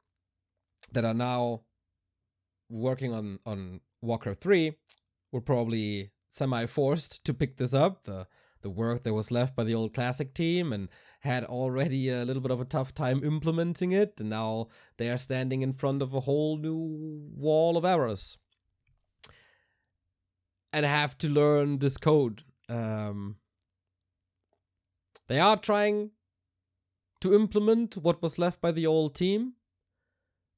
[0.91, 1.61] that are now
[2.69, 4.73] working on on Warcraft 3
[5.31, 8.03] were probably semi forced to pick this up.
[8.03, 8.27] The
[8.63, 10.89] the work that was left by the old classic team and
[11.21, 15.19] had already a little bit of a tough time implementing it, and now they are
[15.19, 18.39] standing in front of a whole new wall of errors
[20.73, 22.43] and have to learn this code.
[22.69, 23.37] Um,
[25.29, 26.11] they are trying
[27.21, 29.55] to implement what was left by the old team.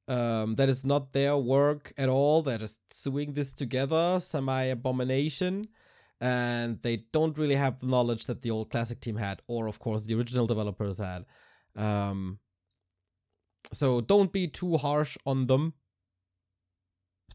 [0.06, 2.42] Um, that is not their work at all.
[2.42, 5.64] They're just sewing this together, semi abomination
[6.24, 9.78] and they don't really have the knowledge that the old classic team had, or of
[9.78, 11.26] course the original developers had.
[11.76, 12.38] Um,
[13.74, 15.74] so don't be too harsh on them.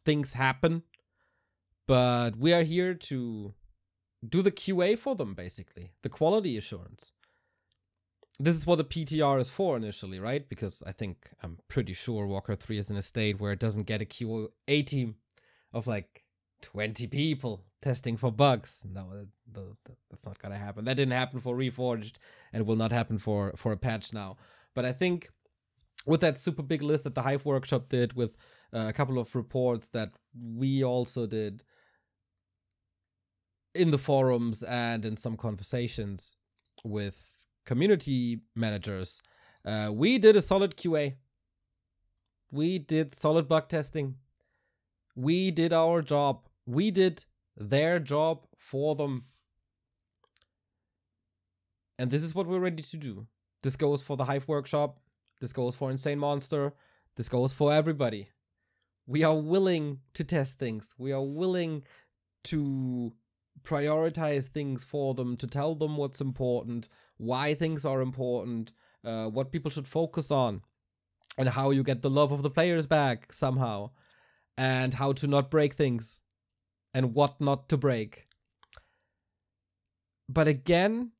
[0.03, 0.81] Things happen,
[1.87, 3.53] but we are here to
[4.27, 7.11] do the QA for them, basically, the quality assurance.
[8.39, 10.49] This is what the PTR is for initially, right?
[10.49, 13.83] Because I think I'm pretty sure Warcraft 3 is in a state where it doesn't
[13.83, 15.17] get a QA team
[15.73, 16.23] of like
[16.61, 18.85] 20 people testing for bugs.
[18.89, 19.25] No,
[20.09, 20.85] that's not gonna happen.
[20.85, 22.17] That didn't happen for Reforged,
[22.53, 24.37] and will not happen for for a patch now.
[24.75, 25.29] But I think
[26.05, 28.35] with that super big list that the Hive Workshop did, with
[28.73, 30.11] uh, a couple of reports that
[30.55, 31.63] we also did
[33.75, 36.37] in the forums and in some conversations
[36.83, 37.23] with
[37.65, 39.21] community managers,
[39.65, 41.15] uh, we did a solid QA.
[42.51, 44.15] We did solid bug testing.
[45.15, 46.47] We did our job.
[46.65, 47.25] We did
[47.59, 49.25] their job for them.
[51.99, 53.27] And this is what we're ready to do.
[53.61, 54.99] This goes for the Hive Workshop.
[55.41, 56.73] This goes for Insane Monster.
[57.17, 58.29] This goes for everybody.
[59.05, 60.93] We are willing to test things.
[60.97, 61.83] We are willing
[62.45, 63.11] to
[63.63, 68.71] prioritize things for them, to tell them what's important, why things are important,
[69.03, 70.61] uh, what people should focus on,
[71.37, 73.89] and how you get the love of the players back somehow,
[74.57, 76.21] and how to not break things
[76.93, 78.27] and what not to break.
[80.27, 81.11] But again,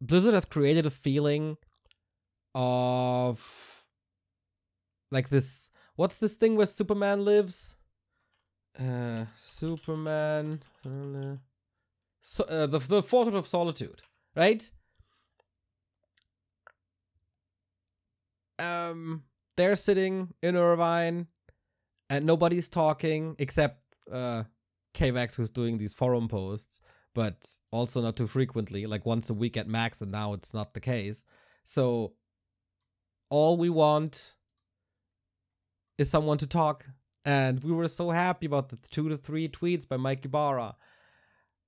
[0.00, 1.56] Blizzard has created a feeling
[2.54, 3.84] of
[5.10, 7.74] like this what's this thing where Superman lives?
[8.78, 10.62] Uh Superman
[12.22, 14.02] so, uh, the the Fortress of Solitude,
[14.34, 14.70] right?
[18.58, 19.24] Um
[19.56, 21.28] they're sitting in Irvine
[22.10, 24.44] and nobody's talking except uh
[24.94, 26.80] Kaivax who's doing these forum posts,
[27.14, 30.74] but also not too frequently, like once a week at max, and now it's not
[30.74, 31.24] the case.
[31.64, 32.14] So
[33.30, 34.34] all we want
[35.98, 36.86] is someone to talk.
[37.24, 40.76] And we were so happy about the two to three tweets by Mike Ibarra.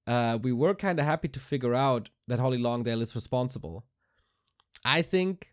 [0.06, 3.84] Uh, we were kind of happy to figure out that Holly Longdale is responsible.
[4.84, 5.52] I think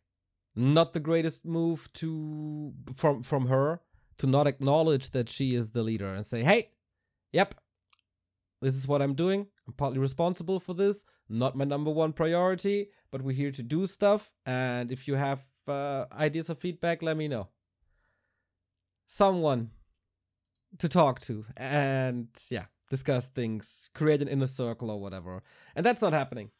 [0.55, 3.81] not the greatest move to from from her
[4.17, 6.71] to not acknowledge that she is the leader and say, hey,
[7.31, 7.55] yep,
[8.61, 9.47] this is what I'm doing.
[9.67, 11.03] I'm partly responsible for this.
[11.27, 14.31] Not my number one priority, but we're here to do stuff.
[14.45, 17.49] And if you have uh, ideas or feedback, let me know.
[19.07, 19.71] Someone
[20.79, 25.43] to talk to and yeah, discuss things, create an inner circle or whatever.
[25.75, 26.51] And that's not happening.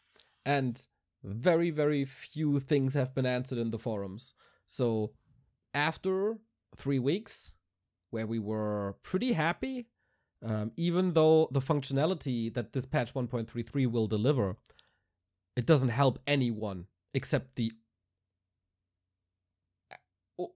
[0.45, 0.85] And
[1.23, 4.33] very, very few things have been answered in the forums.
[4.67, 5.11] So
[5.73, 6.37] after
[6.75, 7.51] three weeks
[8.11, 9.88] where we were pretty happy,
[10.45, 14.57] um, even though the functionality that this patch 1.33 will deliver,
[15.55, 17.71] it doesn't help anyone except the.
[20.39, 20.53] Oh,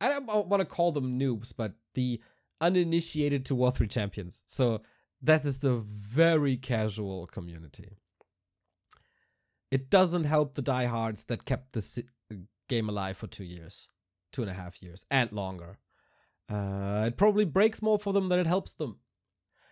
[0.00, 2.20] I don't want to call them noobs, but the
[2.60, 4.42] uninitiated to War 3 champions.
[4.46, 4.82] So
[5.22, 7.98] that is the very casual community.
[9.70, 12.04] It doesn't help the diehards that kept the
[12.68, 13.88] game alive for two years
[14.36, 15.78] two and a half years and longer.
[16.50, 18.98] Uh, it probably breaks more for them than it helps them.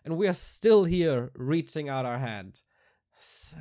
[0.05, 2.63] And we are still here reaching out our hand.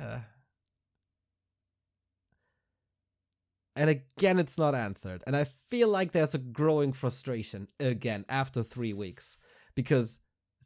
[3.76, 5.24] And again, it's not answered.
[5.26, 9.36] And I feel like there's a growing frustration again after three weeks
[9.74, 10.20] because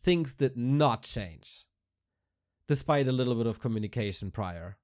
[0.04, 1.64] things did not change
[2.68, 4.76] despite a little bit of communication prior.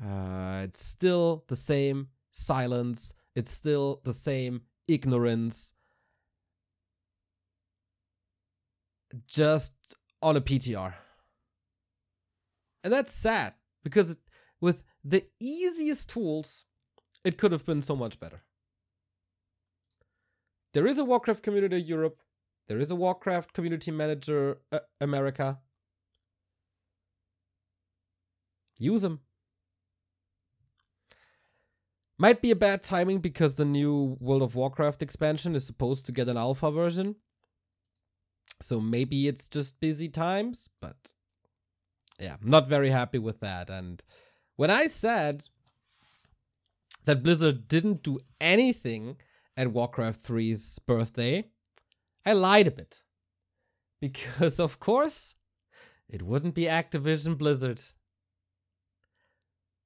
[0.00, 5.72] Uh, it's still the same silence, it's still the same ignorance
[9.26, 9.74] just
[10.22, 10.94] on a PTR.
[12.82, 14.16] And that's sad because
[14.60, 16.64] with the easiest tools,
[17.24, 18.42] it could have been so much better.
[20.74, 22.20] There is a Warcraft community Europe.
[22.68, 25.58] There is a Warcraft community manager uh, America.
[28.76, 29.20] Use them.
[32.18, 36.12] Might be a bad timing because the new World of Warcraft expansion is supposed to
[36.12, 37.14] get an alpha version.
[38.60, 40.96] So maybe it's just busy times, but
[42.18, 43.70] yeah, not very happy with that.
[43.70, 44.02] And
[44.56, 45.44] when I said
[47.04, 49.18] that Blizzard didn't do anything
[49.56, 51.44] at Warcraft 3's birthday,
[52.26, 53.02] I lied a bit.
[54.00, 55.36] Because, of course,
[56.08, 57.82] it wouldn't be Activision Blizzard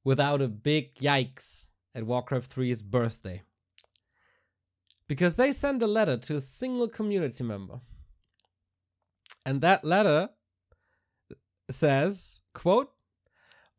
[0.03, 3.43] without a big yikes at Warcraft 3's birthday.
[5.09, 7.81] Because they send a letter to a single community member.
[9.45, 10.31] And that letter
[11.71, 12.93] says, quote,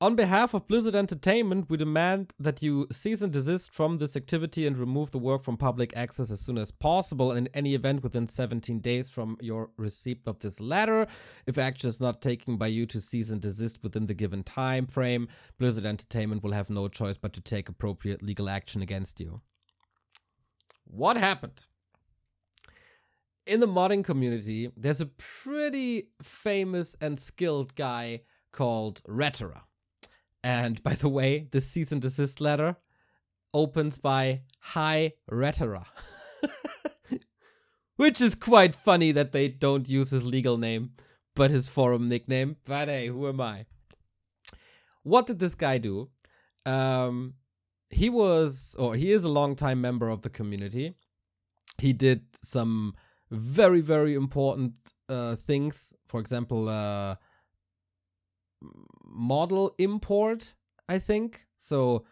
[0.04, 4.68] on behalf of Blizzard Entertainment, we demand that you cease and desist from this activity
[4.68, 7.32] and remove the work from public access as soon as possible.
[7.32, 11.08] And in any event, within 17 days from your receipt of this letter,
[11.48, 14.88] if action is not taken by you to cease and desist within the given time
[14.88, 19.40] frame, Blizzard Entertainment will have no choice but to take appropriate legal action against you.
[20.84, 21.62] What happened?
[23.48, 29.62] In the modding community, there's a pretty famous and skilled guy called Retera.
[30.44, 32.76] And by the way, this cease and desist letter
[33.54, 35.86] opens by Hi Retera.
[37.96, 40.92] Which is quite funny that they don't use his legal name,
[41.36, 42.58] but his forum nickname.
[42.66, 43.66] But hey, who am I?
[45.04, 46.10] What did this guy do?
[46.66, 47.36] Um,
[47.90, 50.96] he was, or he is a longtime member of the community.
[51.78, 52.96] He did some
[53.30, 54.76] very, very important
[55.08, 55.94] uh, things.
[56.08, 57.16] For example, uh,
[59.14, 60.54] model import,
[60.90, 61.46] I think.
[61.58, 62.06] So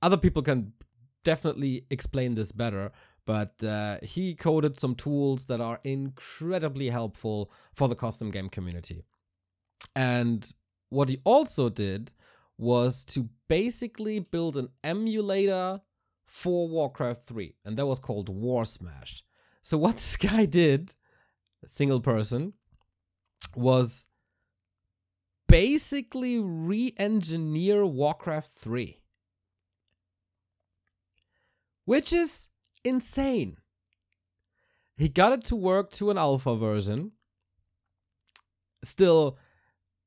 [0.00, 0.72] other people can
[1.24, 2.92] definitely explain this better,
[3.24, 9.02] but uh, he coded some tools that are incredibly helpful for the custom game community.
[9.94, 10.50] And
[10.90, 12.12] what he also did
[12.58, 15.80] was to basically build an emulator
[16.26, 19.22] for Warcraft 3, and that was called Warsmash.
[19.62, 20.94] So, what this guy did,
[21.66, 22.54] single person,
[23.54, 24.06] was
[25.52, 28.98] basically re engineer Warcraft 3.
[31.84, 32.48] Which is
[32.84, 33.58] insane.
[34.96, 37.12] He got it to work to an alpha version.
[38.82, 39.38] Still,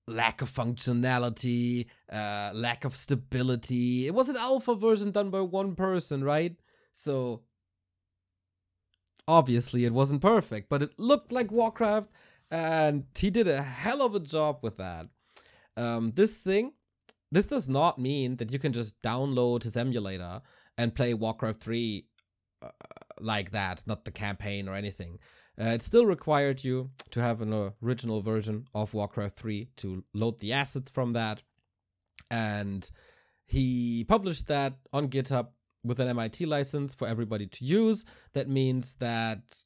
[0.08, 4.08] lack of functionality, uh, lack of stability.
[4.08, 6.56] It was an alpha version done by one person, right?
[6.94, 7.44] So,
[9.28, 12.10] obviously, it wasn't perfect, but it looked like Warcraft,
[12.50, 15.08] and he did a hell of a job with that.
[15.78, 16.74] Um, this thing,
[17.32, 20.42] this does not mean that you can just download his emulator
[20.78, 22.06] and play Warcraft 3
[22.62, 22.70] uh,
[23.20, 25.20] like that, not the campaign or anything.
[25.60, 30.40] Uh, it still required you to have an original version of Warcraft 3 to load
[30.40, 31.42] the assets from that.
[32.30, 32.90] And
[33.46, 35.48] he published that on GitHub
[35.84, 38.04] with an MIT license for everybody to use.
[38.34, 39.66] That means that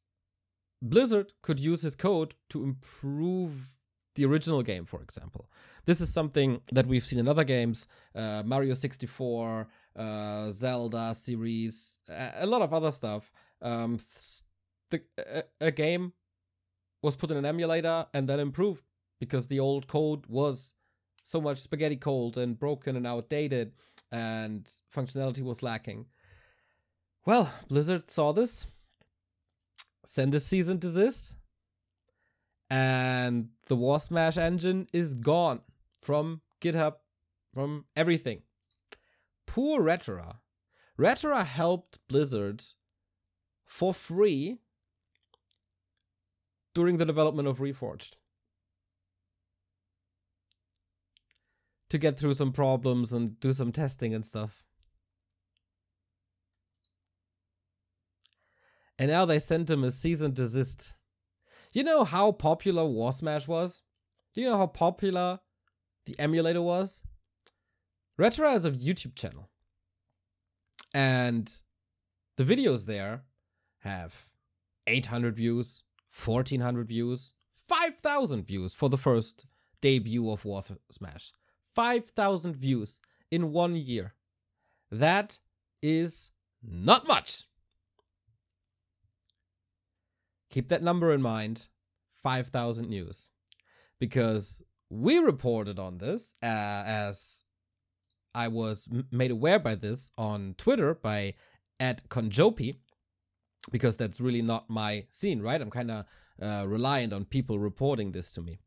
[0.81, 3.78] Blizzard could use his code to improve
[4.15, 5.49] the original game, for example.
[5.85, 12.01] This is something that we've seen in other games, uh, Mario 64, uh, Zelda series,
[12.09, 13.31] a, lot of other stuff.
[13.61, 13.99] Um,
[14.89, 16.13] the, a, a game
[17.01, 18.83] was put in an emulator and then improved
[19.19, 20.73] because the old code was
[21.23, 23.73] so much spaghetti cold and broken and outdated
[24.11, 26.05] and functionality was lacking.
[27.25, 28.65] Well, Blizzard saw this,
[30.05, 31.35] send a cease and desist,
[32.69, 35.61] and the Warsmash engine is gone
[36.01, 36.95] from GitHub,
[37.53, 38.43] from everything.
[39.47, 40.37] Poor Retera.
[40.99, 42.63] Retera helped Blizzard
[43.65, 44.59] for free
[46.73, 48.17] during the development of Reforged.
[51.89, 54.65] To get through some problems and do some testing and stuff.
[58.99, 60.93] And now they sent him a cease and desist.
[61.71, 63.83] You know how popular Warsmash was?
[64.33, 65.39] Do you know how popular
[66.05, 67.03] the emulator was?
[68.19, 69.49] Retera has a YouTube channel.
[70.93, 71.51] And
[72.37, 73.23] the videos there
[73.79, 74.27] have
[74.87, 75.83] 800 views,
[76.25, 77.33] 1400 views,
[77.67, 79.45] 5000 views for the first
[79.81, 81.31] debut of War Smash.
[81.75, 82.99] 5000 views
[83.29, 84.15] in one year.
[84.91, 85.37] That
[85.83, 86.31] is
[86.63, 87.45] not much.
[90.49, 91.67] Keep that number in mind
[92.23, 93.29] 5000 news.
[93.99, 96.45] Because we reported on this uh,
[96.85, 97.43] as
[98.33, 101.33] i was made aware by this on twitter by
[101.79, 102.75] at conjopi
[103.71, 105.61] because that's really not my scene right?
[105.61, 106.05] I'm kind of
[106.41, 108.59] uh, reliant on people reporting this to me.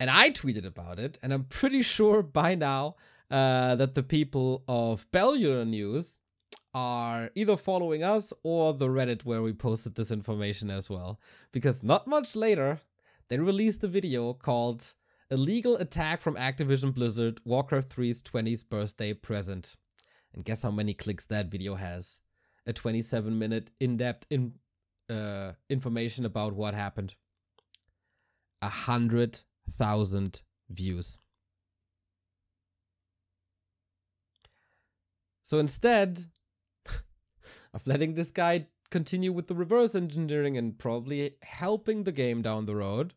[0.00, 2.96] And I tweeted about it, and I'm pretty sure by now
[3.30, 6.18] uh, that the people of Bellular News
[6.74, 11.20] are either following us or the Reddit where we posted this information as well.
[11.52, 12.80] Because not much later,
[13.28, 14.94] they released a video called
[15.30, 19.76] Illegal Attack from Activision Blizzard Warcraft 3's 20th birthday present.
[20.34, 22.20] And guess how many clicks that video has?
[22.66, 24.54] A 27 minute in depth in,
[25.10, 27.14] uh, information about what happened.
[28.62, 29.40] A hundred
[29.78, 31.18] thousand views.
[35.42, 36.30] So instead
[37.74, 42.66] of letting this guy continue with the reverse engineering and probably helping the game down
[42.66, 43.14] the road,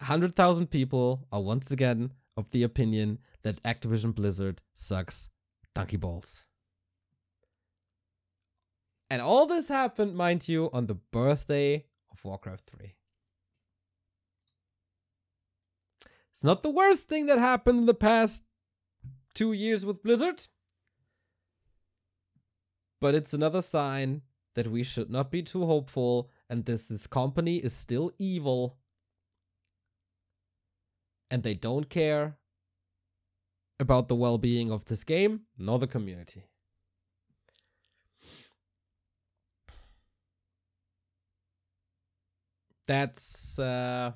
[0.00, 5.28] 100,000 people are once again of the opinion that Activision Blizzard sucks
[5.74, 6.44] donkey balls.
[9.10, 12.94] And all this happened, mind you, on the birthday of Warcraft 3.
[16.30, 18.44] It's not the worst thing that happened in the past
[19.34, 20.46] two years with Blizzard.
[23.00, 24.22] But it's another sign
[24.54, 28.78] that we should not be too hopeful and this, this company is still evil.
[31.30, 32.38] And they don't care
[33.78, 36.44] about the well being of this game nor the community.
[42.86, 44.12] That's uh,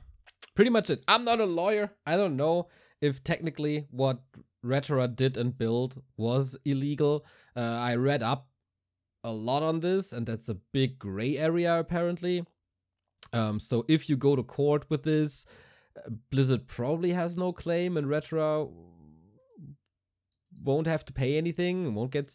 [0.56, 1.04] pretty much it.
[1.06, 1.92] I'm not a lawyer.
[2.06, 2.68] I don't know
[3.02, 4.18] if technically what
[4.64, 7.26] Retera did and built was illegal.
[7.54, 8.48] Uh, I read up
[9.24, 12.44] a lot on this, and that's a big gray area apparently.
[13.32, 15.46] Um, so if you go to court with this,
[16.30, 18.68] Blizzard probably has no claim, and Retera
[20.62, 22.34] won't have to pay anything, won't get,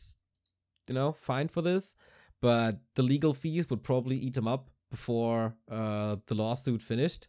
[0.88, 1.96] you know, fined for this.
[2.42, 7.28] But the legal fees would probably eat him up before uh, the lawsuit finished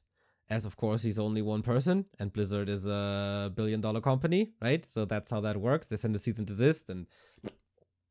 [0.51, 4.91] as of course he's only one person and blizzard is a billion dollar company right
[4.91, 7.07] so that's how that works they send a cease and desist and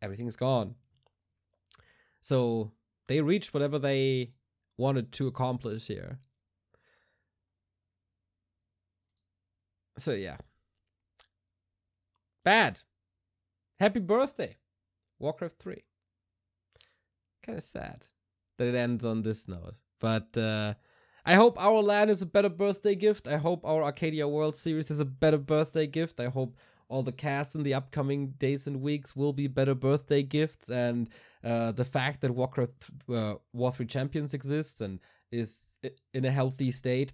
[0.01, 0.75] everything's gone
[2.27, 2.71] so
[3.07, 4.33] they reached whatever they
[4.77, 6.19] wanted to accomplish here.
[9.97, 10.37] So yeah.
[12.43, 12.81] Bad.
[13.79, 14.57] Happy birthday.
[15.19, 15.83] Warcraft 3
[17.43, 18.03] kind of sad
[18.57, 20.73] that it ends on this note but uh
[21.25, 23.27] I hope our Land is a better birthday gift.
[23.27, 26.21] I hope our RCADIA World Series is a better birthday gift.
[26.21, 26.55] I hope
[26.89, 30.69] all the cast in the upcoming days and weeks will be better birthday gifts.
[30.69, 31.09] And
[31.43, 34.99] uh, the fact that Warcraft uh, War 3 Champions exists and
[35.31, 35.79] is
[36.13, 37.13] in a healthy state.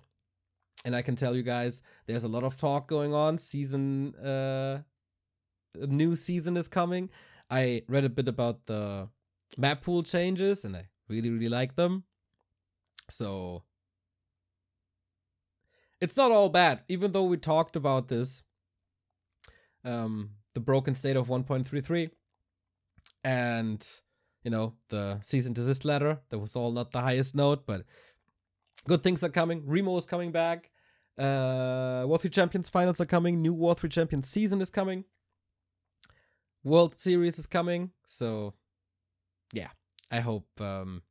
[0.86, 3.38] And I can tell you guys, there's a lot of talk going on.
[3.38, 4.82] Season, uh,
[5.76, 7.10] new season is coming.
[7.50, 9.10] I read a bit about the
[9.58, 12.04] map pool changes and I really, really like them.
[13.10, 13.64] So
[16.00, 18.44] it's not all bad, even though we talked about this.
[19.86, 22.10] Um, the broken state of 1.33
[23.24, 23.86] and
[24.44, 27.84] you know the cease and desist letter that was all not the highest note but
[28.88, 29.64] good things are coming.
[29.66, 30.72] Remo is coming back.
[31.18, 33.42] Uh war 3 champions finals are coming.
[33.42, 35.06] New war 3 champions season is coming.
[36.64, 37.92] World series is coming.
[38.06, 38.54] So
[39.54, 39.70] yeah
[40.12, 41.04] i hope um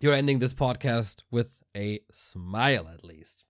[0.00, 3.44] you're ending this podcast with a smile at least.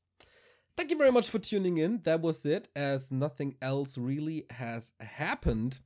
[0.78, 2.02] Thank you very much for tuning in.
[2.04, 5.80] That was it, as nothing else really has happened.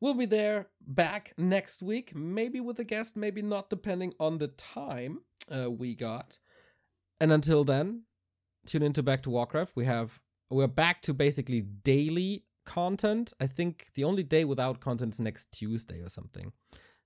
[0.00, 4.48] We'll be there back next week, maybe with a guest, maybe not, depending on the
[4.48, 6.40] time uh, we got.
[7.20, 8.02] And until then,
[8.66, 9.76] tune into Back to Warcraft.
[9.76, 10.18] We have
[10.50, 13.32] we're back to basically daily content.
[13.38, 16.52] I think the only day without content is next Tuesday or something.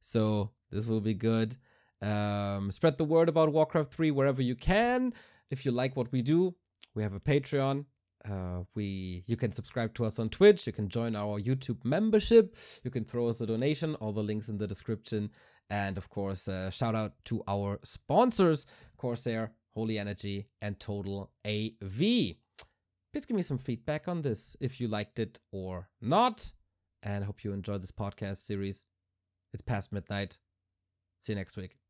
[0.00, 1.58] So this will be good.
[2.00, 5.12] Um, spread the word about Warcraft 3 wherever you can.
[5.50, 6.54] If you like what we do,
[6.94, 7.84] we have a Patreon.
[8.28, 10.66] Uh, we you can subscribe to us on Twitch.
[10.66, 12.56] You can join our YouTube membership.
[12.82, 13.94] You can throw us a donation.
[13.96, 15.30] All the links in the description.
[15.70, 18.66] And of course, uh, shout out to our sponsors:
[18.96, 22.36] Corsair, Holy Energy, and Total AV.
[23.12, 26.52] Please give me some feedback on this if you liked it or not.
[27.02, 28.88] And hope you enjoyed this podcast series.
[29.52, 30.38] It's past midnight.
[31.20, 31.85] See you next week.